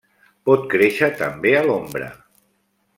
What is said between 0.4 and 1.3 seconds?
Pot créixer